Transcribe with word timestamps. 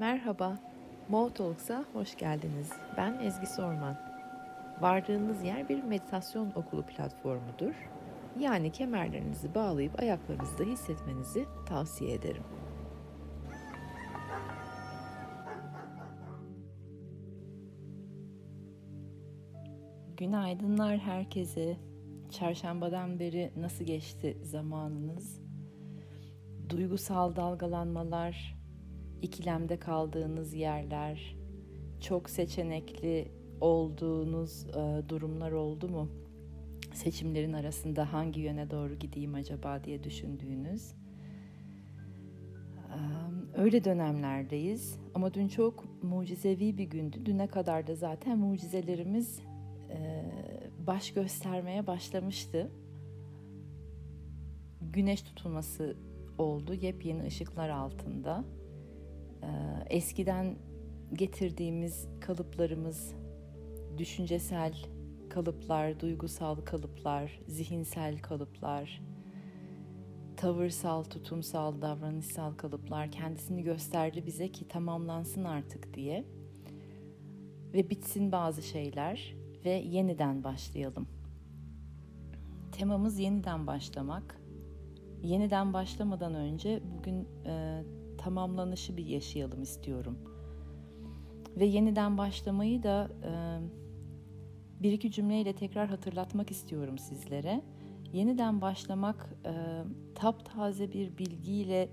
Merhaba, 0.00 0.58
Mo 1.08 1.34
Talks'a 1.34 1.84
hoş 1.92 2.16
geldiniz. 2.16 2.72
Ben 2.96 3.18
Ezgi 3.20 3.46
Sorman. 3.46 3.96
Vardığınız 4.80 5.44
yer 5.44 5.68
bir 5.68 5.82
meditasyon 5.82 6.52
okulu 6.54 6.86
platformudur. 6.86 7.74
Yani 8.38 8.72
kemerlerinizi 8.72 9.54
bağlayıp 9.54 10.00
ayaklarınızda 10.00 10.64
hissetmenizi 10.64 11.44
tavsiye 11.66 12.14
ederim. 12.14 12.42
Günaydınlar 20.16 20.98
herkese. 20.98 21.76
Çarşambadan 22.30 23.18
beri 23.18 23.52
nasıl 23.56 23.84
geçti 23.84 24.38
zamanınız? 24.42 25.40
Duygusal 26.68 27.36
dalgalanmalar, 27.36 28.57
ikilemde 29.22 29.78
kaldığınız 29.78 30.54
yerler, 30.54 31.36
çok 32.00 32.30
seçenekli 32.30 33.28
olduğunuz 33.60 34.66
e, 34.66 35.08
durumlar 35.08 35.52
oldu 35.52 35.88
mu? 35.88 36.08
Seçimlerin 36.94 37.52
arasında 37.52 38.12
hangi 38.12 38.40
yöne 38.40 38.70
doğru 38.70 38.94
gideyim 38.94 39.34
acaba 39.34 39.84
diye 39.84 40.04
düşündüğünüz. 40.04 40.94
Öyle 43.56 43.84
dönemlerdeyiz 43.84 44.98
ama 45.14 45.34
dün 45.34 45.48
çok 45.48 46.02
mucizevi 46.02 46.78
bir 46.78 46.84
gündü. 46.84 47.26
Düne 47.26 47.46
kadar 47.46 47.86
da 47.86 47.94
zaten 47.94 48.38
mucizelerimiz 48.38 49.40
baş 50.86 51.12
göstermeye 51.12 51.86
başlamıştı. 51.86 52.70
Güneş 54.80 55.22
tutulması 55.22 55.96
oldu 56.38 56.74
yepyeni 56.74 57.26
ışıklar 57.26 57.68
altında. 57.68 58.44
E, 59.42 59.48
eskiden 59.96 60.56
getirdiğimiz 61.12 62.08
kalıplarımız, 62.20 63.14
düşüncesel 63.98 64.74
kalıplar, 65.30 66.00
duygusal 66.00 66.56
kalıplar, 66.56 67.40
zihinsel 67.46 68.18
kalıplar, 68.18 69.00
tavırsal, 70.36 71.04
tutumsal, 71.04 71.82
davranışsal 71.82 72.54
kalıplar 72.54 73.10
kendisini 73.10 73.62
gösterdi 73.62 74.26
bize 74.26 74.52
ki 74.52 74.68
tamamlansın 74.68 75.44
artık 75.44 75.94
diye. 75.94 76.24
Ve 77.72 77.90
bitsin 77.90 78.32
bazı 78.32 78.62
şeyler 78.62 79.34
ve 79.64 79.70
yeniden 79.70 80.44
başlayalım. 80.44 81.08
Temamız 82.72 83.18
yeniden 83.18 83.66
başlamak. 83.66 84.40
Yeniden 85.22 85.72
başlamadan 85.72 86.34
önce 86.34 86.80
bugün 86.98 87.28
e, 87.46 87.82
tamamlanışı 88.18 88.96
bir 88.96 89.06
yaşayalım 89.06 89.62
istiyorum. 89.62 90.18
Ve 91.56 91.64
yeniden 91.64 92.18
başlamayı 92.18 92.82
da 92.82 93.10
e, 93.24 93.32
bir 94.82 94.92
iki 94.92 95.10
cümleyle 95.10 95.52
tekrar 95.54 95.88
hatırlatmak 95.88 96.50
istiyorum 96.50 96.98
sizlere. 96.98 97.62
Yeniden 98.12 98.60
başlamak 98.60 99.34
e, 99.44 99.84
taptaze 100.14 100.92
bir 100.92 101.18
bilgiyle 101.18 101.88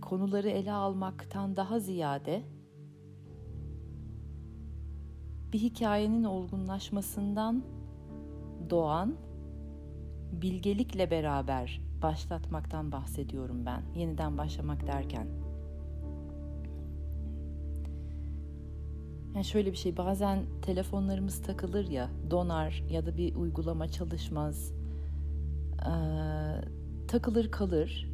konuları 0.00 0.48
ele 0.48 0.72
almaktan 0.72 1.56
daha 1.56 1.78
ziyade 1.78 2.42
bir 5.52 5.58
hikayenin 5.58 6.24
olgunlaşmasından 6.24 7.64
doğan 8.70 9.16
bilgelikle 10.32 11.10
beraber 11.10 11.85
başlatmaktan 12.06 12.92
bahsediyorum 12.92 13.66
ben. 13.66 13.82
Yeniden 13.94 14.38
başlamak 14.38 14.86
derken. 14.86 15.26
Yani 19.34 19.44
şöyle 19.44 19.72
bir 19.72 19.76
şey 19.76 19.96
bazen 19.96 20.44
telefonlarımız 20.62 21.42
takılır 21.42 21.88
ya 21.88 22.10
donar 22.30 22.82
ya 22.90 23.06
da 23.06 23.16
bir 23.16 23.34
uygulama 23.34 23.88
çalışmaz 23.88 24.72
ee, 25.80 25.90
takılır 27.08 27.50
kalır 27.50 28.10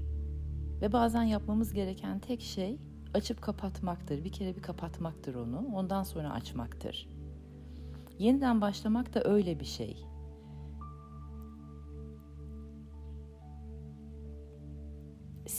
ve 0.83 0.93
bazen 0.93 1.23
yapmamız 1.23 1.73
gereken 1.73 2.19
tek 2.19 2.41
şey 2.41 2.79
açıp 3.15 3.43
kapatmaktır. 3.43 4.25
Bir 4.25 4.33
kere 4.33 4.57
bir 4.57 4.63
kapatmaktır 4.63 5.35
onu 5.35 5.67
ondan 5.75 6.03
sonra 6.03 6.33
açmaktır. 6.33 7.09
Yeniden 8.19 8.61
başlamak 8.61 9.15
da 9.15 9.25
öyle 9.25 9.61
bir 9.61 9.65
şey. 9.65 10.12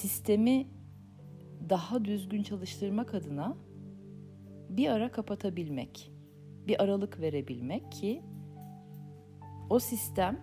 Sistemi 0.03 0.67
daha 1.69 2.05
düzgün 2.05 2.43
çalıştırmak 2.43 3.13
adına 3.13 3.57
bir 4.69 4.89
ara 4.89 5.11
kapatabilmek, 5.11 6.11
bir 6.67 6.83
aralık 6.83 7.19
verebilmek 7.19 7.91
ki 7.91 8.21
o 9.69 9.79
sistem 9.79 10.39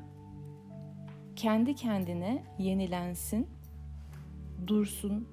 kendi 1.36 1.74
kendine 1.74 2.44
yenilensin, 2.58 3.46
dursun, 4.66 5.28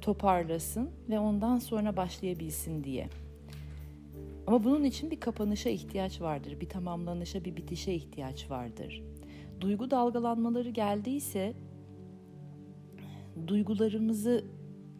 toparlasın 0.00 0.90
ve 1.08 1.18
ondan 1.18 1.58
sonra 1.58 1.96
başlayabilsin 1.96 2.84
diye. 2.84 3.08
Ama 4.46 4.64
bunun 4.64 4.84
için 4.84 5.10
bir 5.10 5.20
kapanışa 5.20 5.70
ihtiyaç 5.70 6.20
vardır, 6.20 6.60
bir 6.60 6.68
tamamlanışa, 6.68 7.44
bir 7.44 7.56
bitişe 7.56 7.92
ihtiyaç 7.92 8.50
vardır. 8.50 9.02
Duygu 9.60 9.90
dalgalanmaları 9.90 10.70
geldiyse 10.70 11.54
duygularımızı 13.48 14.44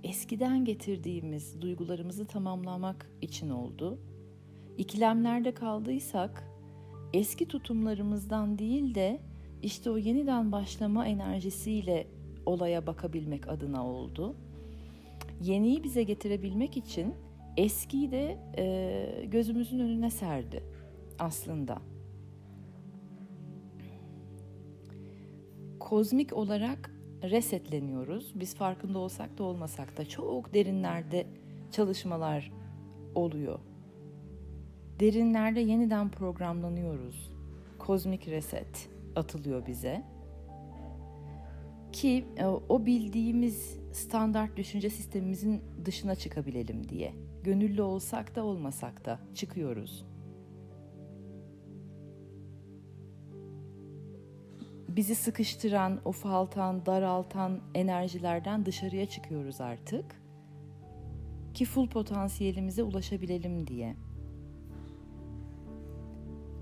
eskiden 0.04 0.64
getirdiğimiz 0.64 1.60
duygularımızı 1.60 2.26
tamamlamak 2.26 3.10
için 3.20 3.50
oldu. 3.50 3.98
İkilemlerde 4.78 5.54
kaldıysak 5.54 6.44
eski 7.12 7.48
tutumlarımızdan 7.48 8.58
değil 8.58 8.94
de 8.94 9.20
işte 9.62 9.90
o 9.90 9.96
yeniden 9.96 10.52
başlama 10.52 11.06
enerjisiyle 11.06 12.06
olaya 12.46 12.86
bakabilmek 12.86 13.48
adına 13.48 13.86
oldu. 13.86 14.36
Yeniyi 15.42 15.84
bize 15.84 16.02
getirebilmek 16.02 16.76
için 16.76 17.14
eskiyi 17.56 18.10
de 18.10 18.38
e, 18.58 19.24
gözümüzün 19.26 19.78
önüne 19.78 20.10
serdi 20.10 20.62
aslında. 21.18 21.78
Kozmik 25.80 26.32
olarak 26.32 26.99
resetleniyoruz. 27.22 28.32
Biz 28.34 28.54
farkında 28.54 28.98
olsak 28.98 29.38
da 29.38 29.44
olmasak 29.44 29.96
da 29.96 30.08
çok 30.08 30.54
derinlerde 30.54 31.26
çalışmalar 31.72 32.52
oluyor. 33.14 33.58
Derinlerde 35.00 35.60
yeniden 35.60 36.10
programlanıyoruz. 36.10 37.32
Kozmik 37.78 38.28
reset 38.28 38.88
atılıyor 39.16 39.66
bize. 39.66 40.02
Ki 41.92 42.24
e, 42.36 42.46
o 42.46 42.86
bildiğimiz 42.86 43.78
standart 43.92 44.56
düşünce 44.56 44.90
sistemimizin 44.90 45.62
dışına 45.84 46.14
çıkabilelim 46.14 46.88
diye. 46.88 47.14
Gönüllü 47.44 47.82
olsak 47.82 48.36
da 48.36 48.44
olmasak 48.44 49.04
da 49.04 49.18
çıkıyoruz. 49.34 50.04
Bizi 54.96 55.14
sıkıştıran, 55.14 56.00
ufaltan, 56.04 56.86
daraltan 56.86 57.60
enerjilerden 57.74 58.66
dışarıya 58.66 59.06
çıkıyoruz 59.06 59.60
artık. 59.60 60.04
Ki 61.54 61.64
full 61.64 61.88
potansiyelimize 61.88 62.82
ulaşabilelim 62.82 63.66
diye. 63.66 63.96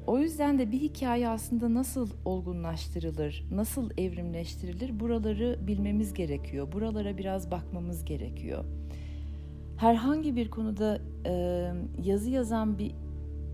O 0.06 0.19
yüzden 0.19 0.59
de 0.59 0.72
bir 0.72 0.81
hikaye 0.81 1.28
aslında 1.28 1.75
nasıl 1.75 2.11
olgunlaştırılır, 2.25 3.44
nasıl 3.53 3.91
evrimleştirilir 3.99 5.00
buraları 5.00 5.59
bilmemiz 5.67 6.15
gerekiyor. 6.15 6.72
Buralara 6.72 7.19
biraz 7.19 7.50
bakmamız 7.50 8.05
gerekiyor. 8.05 8.64
Herhangi 9.76 10.37
bir 10.37 10.50
konuda 10.50 11.00
e, 11.26 11.32
yazı 12.05 12.31
yazan 12.31 12.79
bir 12.79 12.94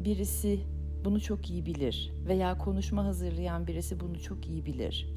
birisi 0.04 0.60
bunu 1.04 1.20
çok 1.20 1.50
iyi 1.50 1.66
bilir 1.66 2.12
veya 2.26 2.58
konuşma 2.58 3.04
hazırlayan 3.04 3.66
birisi 3.66 4.00
bunu 4.00 4.20
çok 4.20 4.46
iyi 4.46 4.66
bilir. 4.66 5.08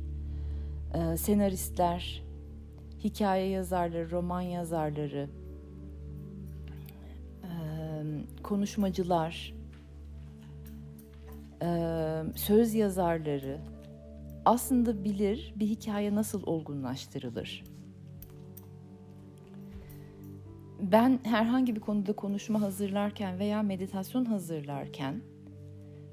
Ee, 0.94 1.18
senaristler, 1.18 2.24
hikaye 3.04 3.50
yazarları, 3.50 4.12
roman 4.12 4.42
yazarları, 4.42 5.30
e, 7.44 7.50
konuşmacılar, 8.44 9.54
e, 11.62 11.70
söz 12.36 12.74
yazarları 12.74 13.60
aslında 14.46 15.04
bilir 15.04 15.54
bir 15.56 15.66
hikaye 15.66 16.16
nasıl 16.16 16.44
olgunlaştırılır. 16.46 17.64
Ben 20.82 21.20
herhangi 21.24 21.76
bir 21.76 21.82
konuda 21.82 22.14
konuşma 22.14 22.62
hazırlarken 22.62 23.40
veya 23.40 23.64
meditasyon 23.64 24.26
hazırlarken 24.26 25.22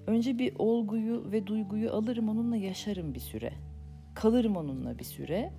Önce 0.06 0.38
bir 0.38 0.52
olguyu 0.58 1.32
ve 1.32 1.46
duyguyu 1.46 1.92
alırım 1.92 2.28
onunla 2.28 2.56
yaşarım 2.56 3.14
bir 3.14 3.20
süre. 3.20 3.52
Kalırım 4.14 4.56
onunla 4.56 4.98
bir 4.98 5.04
süre. 5.04 5.52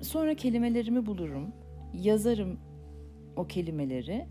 Sonra 0.00 0.34
kelimelerimi 0.34 1.06
bulurum. 1.06 1.52
yazarım 1.94 2.58
o 3.36 3.46
kelimeleri. 3.46 4.26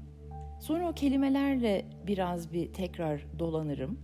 Sonra 0.59 0.89
o 0.89 0.93
kelimelerle 0.93 1.85
biraz 2.07 2.53
bir 2.53 2.73
tekrar 2.73 3.25
dolanırım. 3.39 3.99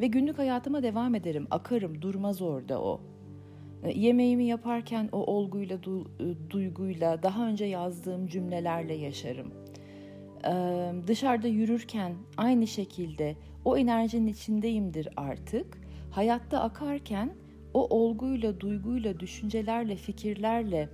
Ve 0.00 0.06
günlük 0.06 0.38
hayatıma 0.38 0.82
devam 0.82 1.14
ederim. 1.14 1.46
Akarım, 1.50 2.02
durmaz 2.02 2.42
orada 2.42 2.82
o. 2.82 3.00
Yemeğimi 3.94 4.44
yaparken 4.44 5.08
o 5.12 5.18
olguyla, 5.18 5.76
e, 5.76 6.50
duyguyla, 6.50 7.22
daha 7.22 7.46
önce 7.46 7.64
yazdığım 7.64 8.26
cümlelerle 8.26 8.94
yaşarım. 8.94 9.52
Ee, 10.46 10.92
dışarıda 11.06 11.48
yürürken 11.48 12.14
aynı 12.36 12.66
şekilde 12.66 13.36
o 13.64 13.76
enerjinin 13.76 14.26
içindeyimdir 14.26 15.08
artık. 15.16 15.78
Hayatta 16.10 16.60
akarken 16.60 17.34
o 17.74 17.86
olguyla, 17.96 18.60
duyguyla, 18.60 19.20
düşüncelerle, 19.20 19.96
fikirlerle, 19.96 20.88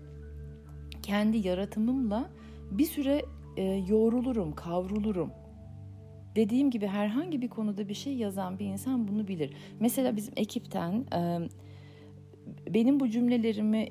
kendi 1.03 1.49
yaratımımla 1.49 2.31
bir 2.71 2.85
süre 2.85 3.23
e, 3.57 3.63
yoğrulurum, 3.63 4.55
kavrulurum. 4.55 5.31
Dediğim 6.37 6.71
gibi 6.71 6.87
herhangi 6.87 7.43
bir 7.43 7.49
konuda 7.49 7.89
bir 7.89 7.95
şey 7.95 8.15
yazan 8.17 8.59
bir 8.59 8.67
insan 8.67 9.09
bunu 9.09 9.29
bilir. 9.29 9.53
Mesela 9.81 10.17
bizim 10.17 10.35
ekipten 10.37 10.93
e, 11.15 11.49
benim 12.75 13.01
bu 13.01 13.11
cümlelerimi 13.11 13.89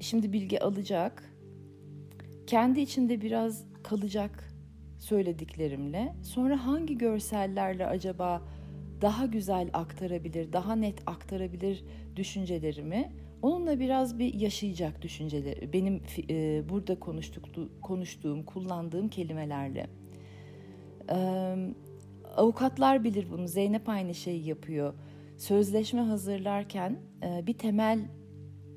şimdi 0.00 0.32
bilgi 0.32 0.60
alacak, 0.60 1.34
kendi 2.46 2.80
içinde 2.80 3.20
biraz 3.20 3.64
kalacak 3.82 4.51
söylediklerimle. 5.02 6.14
Sonra 6.22 6.66
hangi 6.66 6.98
görsellerle 6.98 7.86
acaba 7.86 8.42
daha 9.00 9.26
güzel 9.26 9.70
aktarabilir, 9.72 10.52
daha 10.52 10.76
net 10.76 11.02
aktarabilir 11.06 11.84
düşüncelerimi 12.16 13.12
onunla 13.42 13.80
biraz 13.80 14.18
bir 14.18 14.34
yaşayacak 14.34 15.02
düşünceleri. 15.02 15.72
Benim 15.72 16.02
e, 16.30 16.62
burada 16.68 17.00
konuştuk, 17.00 17.44
konuştuğum, 17.82 18.42
kullandığım 18.42 19.08
kelimelerle. 19.08 19.86
E, 21.10 21.16
avukatlar 22.36 23.04
bilir 23.04 23.26
bunu. 23.30 23.48
Zeynep 23.48 23.88
aynı 23.88 24.14
şeyi 24.14 24.46
yapıyor. 24.46 24.94
Sözleşme 25.38 26.00
hazırlarken 26.00 26.98
e, 27.22 27.46
bir 27.46 27.54
temel 27.54 28.00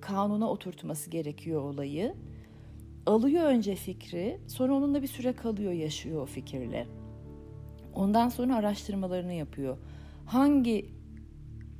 kanuna 0.02 0.50
oturtması 0.50 1.10
gerekiyor 1.10 1.62
olayı. 1.62 2.16
Alıyor 3.06 3.44
önce 3.44 3.76
fikri, 3.76 4.40
sonra 4.48 4.74
onunla 4.74 5.02
bir 5.02 5.08
süre 5.08 5.34
kalıyor, 5.34 5.72
yaşıyor 5.72 6.22
o 6.22 6.26
fikirle. 6.26 6.88
Ondan 7.94 8.30
sonra 8.30 8.56
araştırmalarını 8.56 9.34
yapıyor. 9.34 9.78
Hangi 10.26 10.86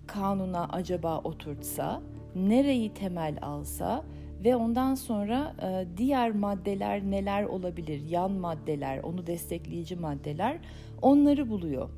kanuna 0.08 0.68
acaba 0.68 1.20
oturtsa, 1.20 2.02
nereyi 2.36 2.94
temel 2.94 3.38
alsa 3.42 4.06
ve 4.44 4.56
ondan 4.56 4.96
sonra 4.96 5.56
e, 5.62 5.98
diğer 5.98 6.32
maddeler 6.32 7.04
neler 7.04 7.44
olabilir, 7.44 8.02
yan 8.10 8.32
maddeler, 8.32 9.00
onu 9.04 9.28
destekleyici 9.28 9.96
maddeler 9.96 10.60
onları 11.02 11.50
buluyor. 11.50 11.90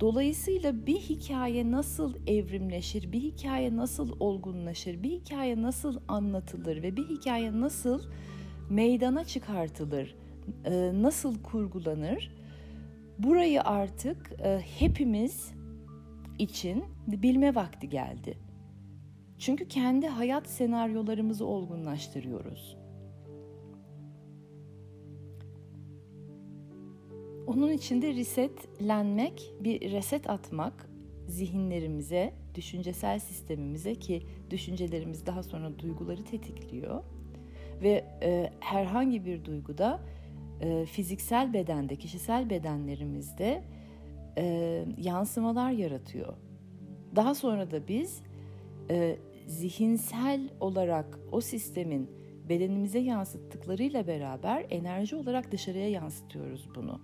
Dolayısıyla 0.00 0.86
bir 0.86 0.96
hikaye 0.96 1.70
nasıl 1.70 2.14
evrimleşir, 2.26 3.12
bir 3.12 3.20
hikaye 3.20 3.76
nasıl 3.76 4.20
olgunlaşır, 4.20 5.02
bir 5.02 5.10
hikaye 5.10 5.62
nasıl 5.62 6.00
anlatılır 6.08 6.82
ve 6.82 6.96
bir 6.96 7.08
hikaye 7.08 7.60
nasıl 7.60 8.02
meydana 8.70 9.24
çıkartılır, 9.24 10.16
e, 10.64 10.92
nasıl 11.02 11.42
kurgulanır? 11.42 12.36
Burayı 13.18 13.62
artık 13.62 14.32
e, 14.44 14.60
hepimiz 14.78 15.52
için 16.38 16.84
bilme 17.06 17.54
vakti 17.54 17.88
geldi. 17.88 18.38
Çünkü 19.38 19.68
kendi 19.68 20.06
hayat 20.06 20.46
senaryolarımızı 20.46 21.46
olgunlaştırıyoruz. 21.46 22.76
Onun 27.46 27.72
için 27.72 28.02
de 28.02 28.14
resetlenmek, 28.14 29.52
bir 29.60 29.92
reset 29.92 30.30
atmak 30.30 30.90
zihinlerimize, 31.28 32.34
düşüncesel 32.54 33.18
sistemimize 33.18 33.94
ki 33.94 34.22
düşüncelerimiz 34.50 35.26
daha 35.26 35.42
sonra 35.42 35.78
duyguları 35.78 36.24
tetikliyor 36.24 37.04
ve 37.82 38.04
e, 38.22 38.50
herhangi 38.60 39.24
bir 39.24 39.44
duyguda 39.44 40.00
e, 40.60 40.86
fiziksel 40.86 41.52
bedende, 41.52 41.96
kişisel 41.96 42.50
bedenlerimizde 42.50 43.62
e, 44.38 44.84
yansımalar 44.98 45.70
yaratıyor. 45.70 46.34
Daha 47.16 47.34
sonra 47.34 47.70
da 47.70 47.88
biz 47.88 48.22
e, 48.90 49.16
zihinsel 49.46 50.48
olarak 50.60 51.18
o 51.32 51.40
sistemin 51.40 52.10
bedenimize 52.48 52.98
yansıttıklarıyla 52.98 54.06
beraber 54.06 54.66
enerji 54.70 55.16
olarak 55.16 55.52
dışarıya 55.52 55.90
yansıtıyoruz 55.90 56.68
bunu. 56.74 57.00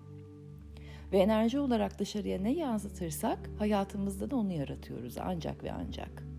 Ve 1.12 1.18
enerji 1.18 1.58
olarak 1.58 1.98
dışarıya 1.98 2.40
ne 2.40 2.52
yansıtırsak 2.52 3.50
hayatımızda 3.58 4.30
da 4.30 4.36
onu 4.36 4.52
yaratıyoruz 4.52 5.18
ancak 5.18 5.64
ve 5.64 5.72
ancak. 5.72 6.31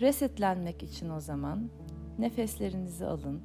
Resetlenmek 0.00 0.82
için 0.82 1.10
o 1.10 1.20
zaman 1.20 1.70
nefeslerinizi 2.18 3.06
alın. 3.06 3.40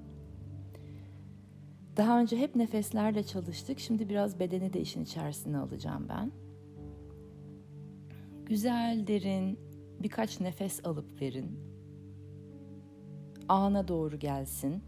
Daha 1.97 2.19
önce 2.19 2.37
hep 2.37 2.55
nefeslerle 2.55 3.23
çalıştık. 3.23 3.79
Şimdi 3.79 4.09
biraz 4.09 4.39
bedeni 4.39 4.73
de 4.73 4.81
işin 4.81 5.03
içerisine 5.03 5.57
alacağım 5.57 6.05
ben. 6.09 6.31
Güzel 8.45 9.07
derin 9.07 9.59
birkaç 10.03 10.39
nefes 10.39 10.85
alıp 10.85 11.21
verin. 11.21 11.59
Ana 13.49 13.87
doğru 13.87 14.19
gelsin. 14.19 14.83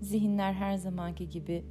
Zihinler 0.00 0.52
her 0.52 0.76
zamanki 0.76 1.28
gibi 1.28 1.64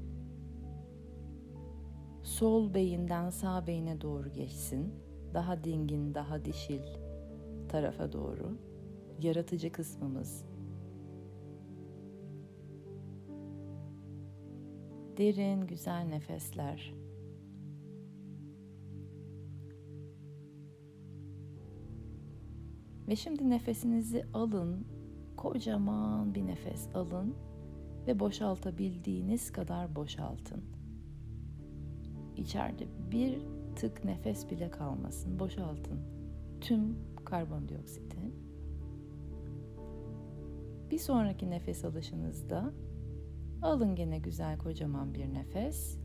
sol 2.24 2.74
beyinden 2.74 3.30
sağ 3.30 3.68
beyine 3.68 4.02
doğru 4.02 4.34
geçsin. 4.34 4.94
Daha 5.34 5.64
dingin, 5.64 6.14
daha 6.14 6.46
dişil 6.46 6.82
tarafa 7.68 8.14
doğru. 8.14 8.58
Yaratıcı 9.22 9.72
kısmımız. 9.72 10.46
Derin, 15.18 15.68
güzel 15.68 16.04
nefesler. 16.04 16.94
Ve 23.08 23.16
şimdi 23.16 23.50
nefesinizi 23.50 24.26
alın. 24.34 24.88
Kocaman 25.38 26.36
bir 26.36 26.48
nefes 26.48 26.96
alın 26.96 27.36
ve 28.08 28.20
boşaltabildiğiniz 28.20 29.52
kadar 29.52 29.96
boşaltın. 29.96 30.64
İçeride 32.38 32.88
bir 33.12 33.40
tık 33.76 34.06
nefes 34.06 34.50
bile 34.50 34.70
kalmasın. 34.70 35.40
Boşaltın 35.40 36.00
tüm 36.62 36.98
karbondioksiti. 37.28 38.18
Bir 40.92 40.98
sonraki 40.98 41.50
nefes 41.50 41.86
alışınızda 41.86 42.74
alın 43.62 43.96
gene 43.96 44.20
güzel 44.20 44.58
kocaman 44.58 45.14
bir 45.14 45.34
nefes. 45.34 45.98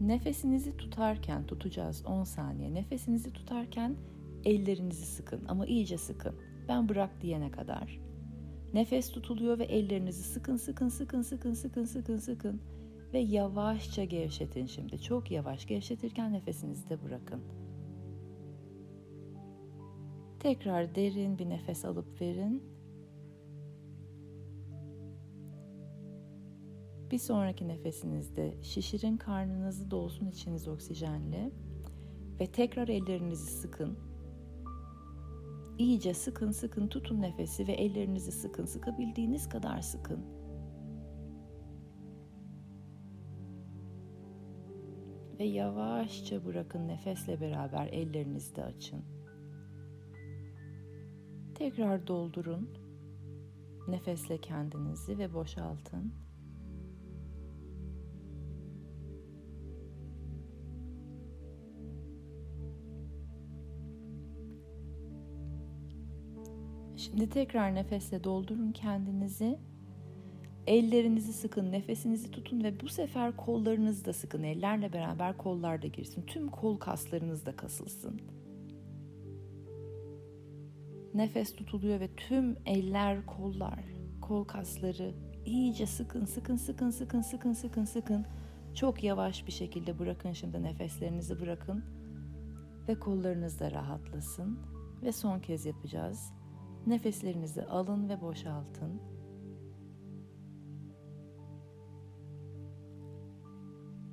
Nefesinizi 0.00 0.76
tutarken 0.76 1.46
tutacağız 1.46 2.06
10 2.06 2.24
saniye. 2.24 2.74
Nefesinizi 2.74 3.32
tutarken 3.32 3.96
ellerinizi 4.44 5.06
sıkın 5.06 5.44
ama 5.48 5.66
iyice 5.66 5.98
sıkın. 5.98 6.34
Ben 6.68 6.88
bırak 6.88 7.20
diyene 7.20 7.50
kadar. 7.50 8.00
Nefes 8.74 9.12
tutuluyor 9.12 9.58
ve 9.58 9.64
ellerinizi 9.64 10.22
sıkın 10.22 10.56
sıkın 10.56 10.88
sıkın 10.88 11.22
sıkın 11.22 11.54
sıkın 11.54 11.84
sıkın 11.84 12.18
sıkın 12.18 12.60
ve 13.12 13.18
yavaşça 13.18 14.04
gevşetin 14.04 14.66
şimdi. 14.66 15.02
Çok 15.02 15.30
yavaş 15.30 15.66
gevşetirken 15.66 16.32
nefesinizi 16.32 16.88
de 16.88 17.02
bırakın. 17.04 17.61
Tekrar 20.42 20.94
derin 20.94 21.38
bir 21.38 21.48
nefes 21.48 21.84
alıp 21.84 22.20
verin. 22.20 22.62
Bir 27.10 27.18
sonraki 27.18 27.68
nefesinizde 27.68 28.62
şişirin 28.62 29.16
karnınızı 29.16 29.90
dolsun 29.90 30.26
içiniz 30.26 30.68
oksijenle 30.68 31.50
ve 32.40 32.46
tekrar 32.46 32.88
ellerinizi 32.88 33.52
sıkın. 33.52 33.98
İyice 35.78 36.14
sıkın 36.14 36.50
sıkın 36.50 36.88
tutun 36.88 37.22
nefesi 37.22 37.66
ve 37.66 37.72
ellerinizi 37.72 38.32
sıkın 38.32 38.64
sıkabildiğiniz 38.64 39.48
kadar 39.48 39.80
sıkın. 39.80 40.24
Ve 45.38 45.44
yavaşça 45.44 46.44
bırakın 46.44 46.88
nefesle 46.88 47.40
beraber 47.40 47.86
ellerinizi 47.86 48.56
de 48.56 48.64
açın. 48.64 49.11
Tekrar 51.62 52.06
doldurun. 52.06 52.70
Nefesle 53.88 54.38
kendinizi 54.38 55.18
ve 55.18 55.34
boşaltın. 55.34 56.12
Şimdi 66.96 67.28
tekrar 67.30 67.74
nefesle 67.74 68.24
doldurun 68.24 68.72
kendinizi. 68.72 69.58
Ellerinizi 70.66 71.32
sıkın, 71.32 71.72
nefesinizi 71.72 72.30
tutun 72.30 72.64
ve 72.64 72.80
bu 72.80 72.88
sefer 72.88 73.36
kollarınızı 73.36 74.04
da 74.04 74.12
sıkın. 74.12 74.42
Ellerle 74.42 74.92
beraber 74.92 75.36
kollar 75.36 75.82
da 75.82 75.86
girsin. 75.86 76.22
Tüm 76.26 76.48
kol 76.48 76.76
kaslarınız 76.78 77.46
da 77.46 77.56
kasılsın. 77.56 78.41
Nefes 81.14 81.56
tutuluyor 81.56 82.00
ve 82.00 82.08
tüm 82.16 82.56
eller, 82.66 83.26
kollar, 83.26 83.84
kol 84.20 84.44
kasları 84.44 85.14
iyice 85.46 85.86
sıkın, 85.86 86.24
sıkın, 86.24 86.56
sıkın, 86.56 86.90
sıkın, 86.90 87.20
sıkın, 87.20 87.52
sıkın, 87.52 87.84
sıkın. 87.84 88.26
Çok 88.74 89.04
yavaş 89.04 89.46
bir 89.46 89.52
şekilde 89.52 89.98
bırakın 89.98 90.32
şimdi 90.32 90.62
nefeslerinizi 90.62 91.40
bırakın 91.40 91.84
ve 92.88 92.94
kollarınız 92.98 93.60
da 93.60 93.70
rahatlasın. 93.70 94.58
Ve 95.02 95.12
son 95.12 95.40
kez 95.40 95.66
yapacağız. 95.66 96.32
Nefeslerinizi 96.86 97.64
alın 97.64 98.08
ve 98.08 98.20
boşaltın. 98.20 99.00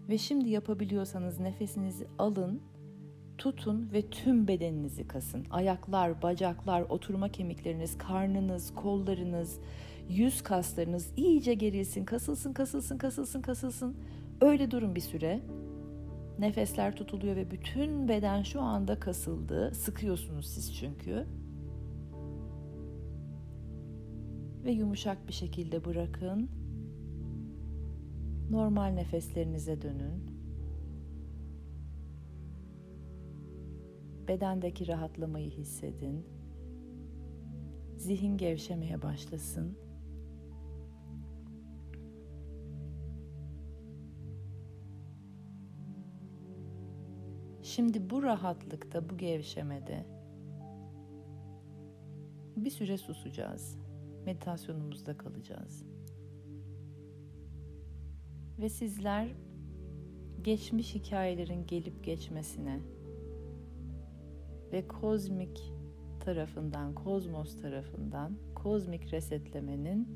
Ve 0.09 0.17
şimdi 0.17 0.49
yapabiliyorsanız 0.49 1.39
nefesinizi 1.39 2.07
alın, 2.17 2.61
tutun 3.39 3.89
ve 3.93 4.09
tüm 4.09 4.47
bedeninizi 4.47 5.07
kasın. 5.07 5.45
Ayaklar, 5.51 6.21
bacaklar, 6.21 6.81
oturma 6.81 7.29
kemikleriniz, 7.29 7.97
karnınız, 7.97 8.75
kollarınız, 8.75 9.59
yüz 10.09 10.41
kaslarınız 10.41 11.11
iyice 11.17 11.53
gerilsin, 11.53 12.05
kasılsın, 12.05 12.53
kasılsın, 12.53 12.97
kasılsın, 12.97 13.41
kasılsın. 13.41 13.97
Öyle 14.41 14.71
durun 14.71 14.95
bir 14.95 15.01
süre. 15.01 15.41
Nefesler 16.39 16.95
tutuluyor 16.95 17.35
ve 17.35 17.51
bütün 17.51 18.07
beden 18.07 18.43
şu 18.43 18.61
anda 18.61 18.99
kasıldı. 18.99 19.75
Sıkıyorsunuz 19.75 20.47
siz 20.47 20.75
çünkü. 20.75 21.25
Ve 24.65 24.71
yumuşak 24.71 25.27
bir 25.27 25.33
şekilde 25.33 25.85
bırakın. 25.85 26.49
Normal 28.49 28.87
nefeslerinize 28.87 29.81
dönün. 29.81 30.28
Bedendeki 34.29 34.87
rahatlamayı 34.87 35.49
hissedin. 35.49 36.25
Zihin 37.97 38.37
gevşemeye 38.37 39.01
başlasın. 39.01 39.77
Şimdi 47.61 48.09
bu 48.09 48.23
rahatlıkta, 48.23 49.09
bu 49.09 49.17
gevşemede 49.17 50.05
bir 52.57 52.71
süre 52.71 52.97
susacağız. 52.97 53.77
Meditasyonumuzda 54.25 55.17
kalacağız. 55.17 55.85
Ve 58.59 58.69
sizler 58.69 59.27
geçmiş 60.41 60.95
hikayelerin 60.95 61.67
gelip 61.67 62.03
geçmesine 62.03 62.79
ve 64.73 64.87
kozmik 64.87 65.73
tarafından, 66.19 66.93
kozmos 66.93 67.61
tarafından 67.61 68.37
kozmik 68.55 69.13
resetlemenin 69.13 70.07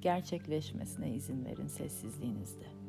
gerçekleşmesine 0.00 1.14
izin 1.14 1.44
verin 1.44 1.66
sessizliğinizde. 1.66 2.81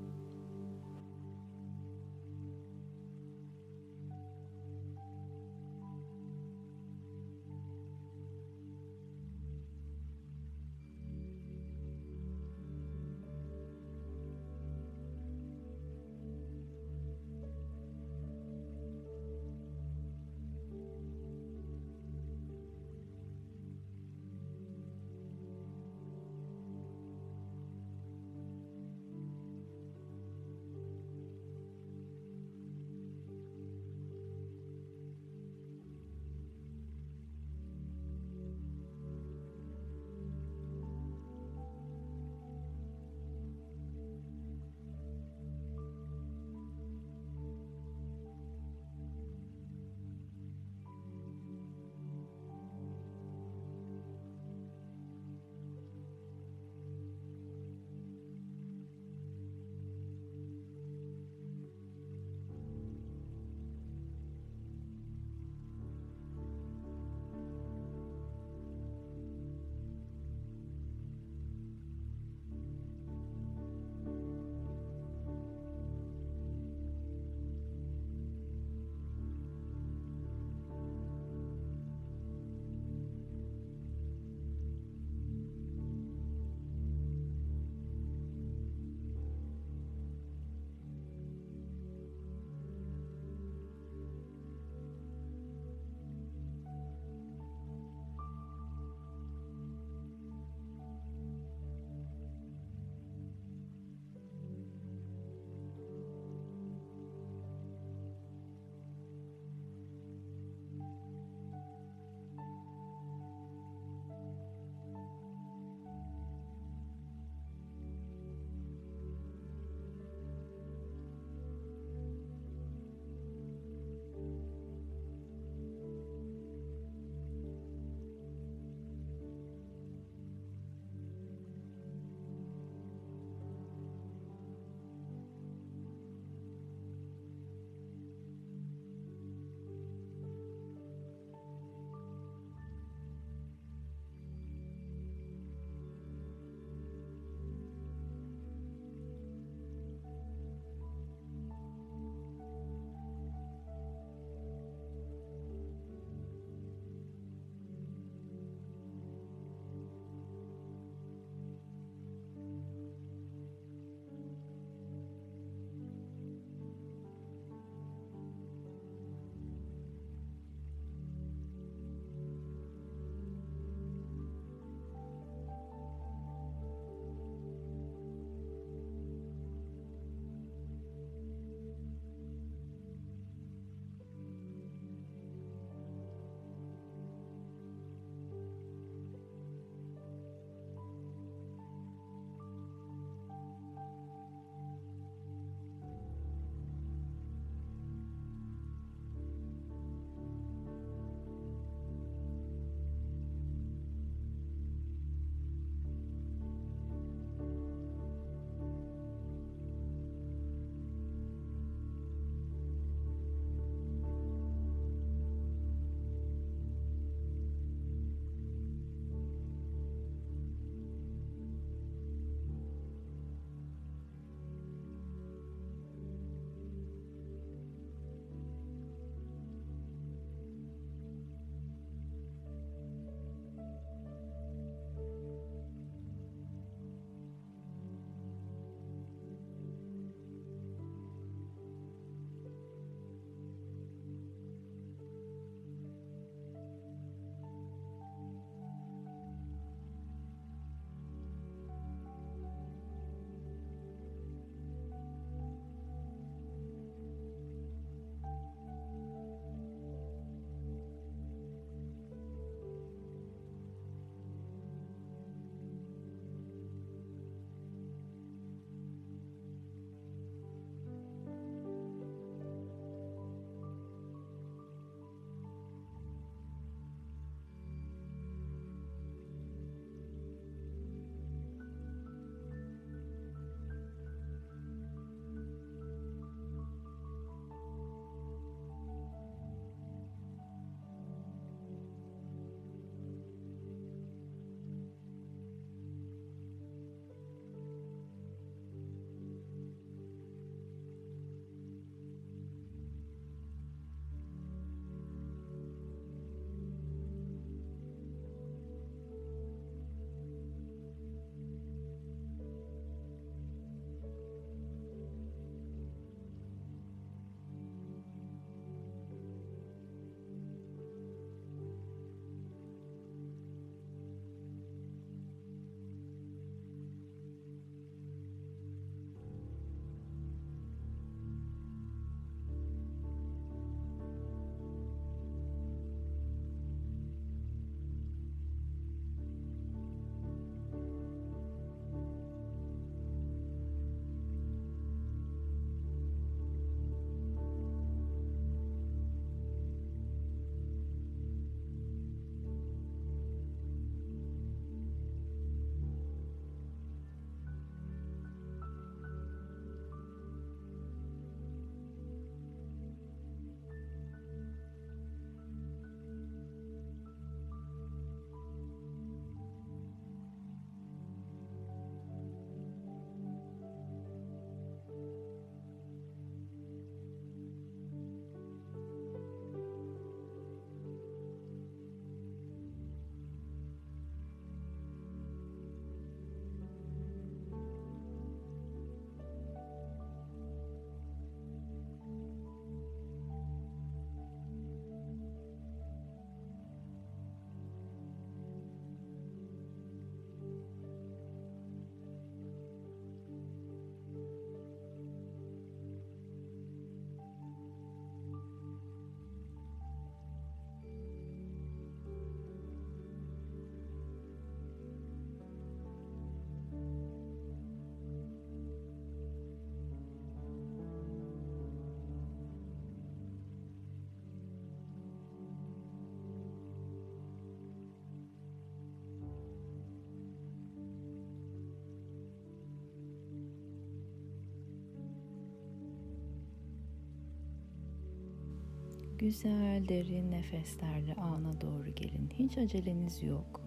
Güzel 439.20 439.88
derin 439.90 440.32
nefeslerle 440.32 441.14
ana 441.14 441.62
doğru 441.62 441.96
gelin. 441.96 442.30
Hiç 442.34 442.58
aceleniz 442.58 443.24
yok. 443.24 443.62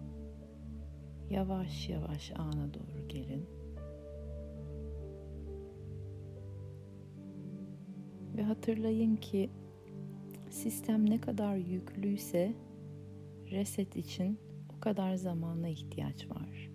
Yavaş 1.29 1.89
yavaş 1.89 2.31
ana 2.35 2.73
doğru 2.73 3.07
gelin. 3.07 3.45
Ve 8.37 8.43
hatırlayın 8.43 9.15
ki 9.15 9.49
sistem 10.49 11.09
ne 11.09 11.21
kadar 11.21 11.55
yüklüyse 11.55 12.53
reset 13.51 13.95
için 13.95 14.39
o 14.77 14.79
kadar 14.79 15.15
zamana 15.15 15.67
ihtiyaç 15.67 16.29
var. 16.29 16.69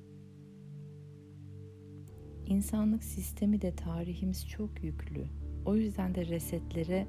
İnsanlık 2.47 3.05
sistemi 3.05 3.63
de 3.63 3.77
tarihimiz 3.77 4.49
çok 4.49 4.85
yüklü. 4.85 5.27
O 5.65 5.77
yüzden 5.77 6.15
de 6.15 6.27
resetlere 6.27 7.07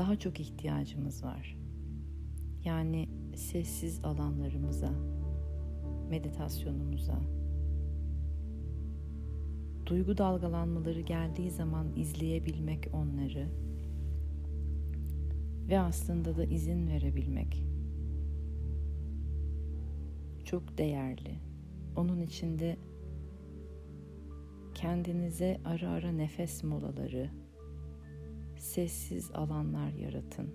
daha 0.00 0.18
çok 0.18 0.40
ihtiyacımız 0.40 1.24
var. 1.24 1.56
Yani 2.64 3.08
sessiz 3.36 4.04
alanlarımıza, 4.04 4.90
meditasyonumuza, 6.10 7.20
duygu 9.86 10.18
dalgalanmaları 10.18 11.00
geldiği 11.00 11.50
zaman 11.50 11.96
izleyebilmek 11.96 12.88
onları 12.92 13.48
ve 15.68 15.80
aslında 15.80 16.36
da 16.36 16.44
izin 16.44 16.88
verebilmek 16.88 17.64
çok 20.44 20.78
değerli. 20.78 21.40
Onun 21.96 22.20
içinde 22.20 22.76
kendinize 24.74 25.60
ara 25.64 25.88
ara 25.88 26.12
nefes 26.12 26.64
molaları, 26.64 27.30
sessiz 28.60 29.30
alanlar 29.30 29.92
yaratın. 29.92 30.50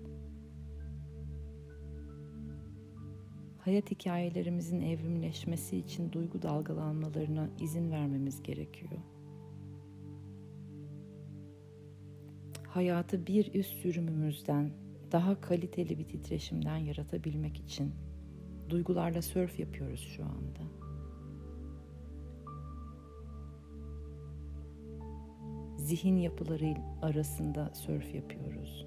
Hayat 3.58 3.90
hikayelerimizin 3.90 4.80
evrimleşmesi 4.80 5.76
için 5.76 6.12
duygu 6.12 6.42
dalgalanmalarına 6.42 7.48
izin 7.60 7.90
vermemiz 7.90 8.42
gerekiyor. 8.42 8.92
Hayatı 12.68 13.26
bir 13.26 13.54
üst 13.54 13.70
sürümümüzden 13.70 14.70
daha 15.12 15.40
kaliteli 15.40 15.98
bir 15.98 16.04
titreşimden 16.04 16.76
yaratabilmek 16.76 17.56
için 17.56 17.94
duygularla 18.68 19.22
sörf 19.22 19.58
yapıyoruz 19.60 20.00
şu 20.16 20.24
anda. 20.24 20.85
Zihin 25.86 26.16
yapıları 26.16 26.74
arasında 27.02 27.70
sörf 27.74 28.14
yapıyoruz. 28.14 28.86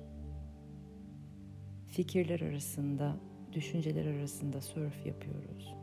Fikirler 1.88 2.42
arasında, 2.42 3.16
düşünceler 3.54 4.06
arasında 4.06 4.62
sörf 4.62 5.06
yapıyoruz. 5.06 5.76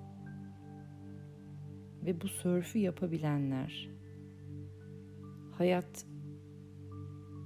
Ve 2.05 2.21
bu 2.21 2.29
sörfü 2.29 2.79
yapabilenler 2.79 3.89
hayat 5.53 6.07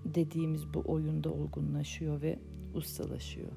dediğimiz 0.05 0.75
bu 0.75 0.83
oyunda 0.87 1.33
olgunlaşıyor 1.33 2.23
ve 2.23 2.39
ustalaşıyor. 2.75 3.53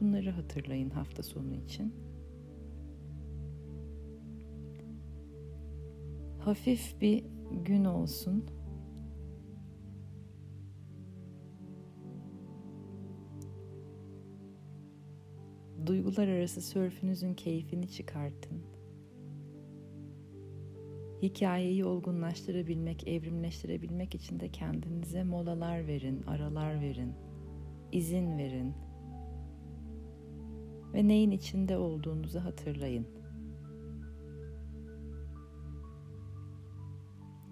Bunları 0.00 0.30
hatırlayın 0.30 0.90
hafta 0.90 1.22
sonu 1.22 1.54
için. 1.54 1.94
Hafif 6.38 7.00
bir 7.00 7.24
gün 7.64 7.84
olsun. 7.84 8.44
Duygular 15.86 16.28
arası 16.28 16.62
sörfünüzün 16.62 17.34
keyfini 17.34 17.88
çıkartın. 17.88 18.62
Hikayeyi 21.22 21.84
olgunlaştırabilmek, 21.84 23.08
evrimleştirebilmek 23.08 24.14
için 24.14 24.40
de 24.40 24.48
kendinize 24.48 25.24
molalar 25.24 25.86
verin, 25.86 26.22
aralar 26.22 26.80
verin, 26.80 27.12
izin 27.92 28.38
verin 28.38 28.74
ve 30.94 31.08
neyin 31.08 31.30
içinde 31.30 31.78
olduğunuzu 31.78 32.40
hatırlayın. 32.40 33.06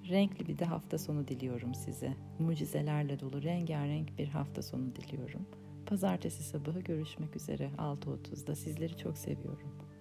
Renkli 0.08 0.46
bir 0.46 0.58
de 0.58 0.64
hafta 0.64 0.98
sonu 0.98 1.28
diliyorum 1.28 1.74
size. 1.74 2.16
Mucizelerle 2.38 3.20
dolu 3.20 3.42
rengarenk 3.42 4.18
bir 4.18 4.28
hafta 4.28 4.62
sonu 4.62 4.94
diliyorum. 4.94 5.46
Pazartesi 5.92 6.42
sabahı 6.42 6.80
görüşmek 6.80 7.36
üzere 7.36 7.70
6.30'da. 7.78 8.54
Sizleri 8.54 8.96
çok 8.96 9.18
seviyorum. 9.18 9.91